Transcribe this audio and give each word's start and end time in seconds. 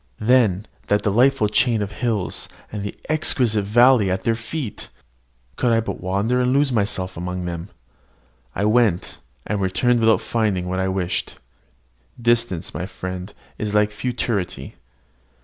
Then, 0.19 0.65
that 0.87 1.03
delightful 1.03 1.47
chain 1.47 1.83
of 1.83 1.91
hills, 1.91 2.49
and 2.71 2.81
the 2.81 2.95
exquisite 3.07 3.61
valleys 3.65 4.09
at 4.09 4.23
their 4.23 4.33
feet! 4.33 4.89
Could 5.57 5.71
I 5.71 5.79
but 5.79 6.01
wander 6.01 6.41
and 6.41 6.51
lose 6.53 6.71
myself 6.71 7.17
amongst 7.17 7.45
them! 7.45 7.69
I 8.55 8.65
went, 8.65 9.19
and 9.45 9.61
returned 9.61 9.99
without 9.99 10.21
finding 10.21 10.67
what 10.67 10.79
I 10.79 10.87
wished. 10.87 11.35
Distance, 12.19 12.73
my 12.73 12.87
friend, 12.87 13.31
is 13.59 13.75
like 13.75 13.91
futurity. 13.91 14.73